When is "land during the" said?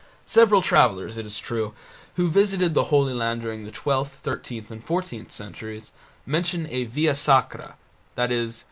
3.13-3.71